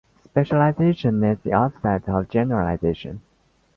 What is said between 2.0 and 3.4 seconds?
of generalisation.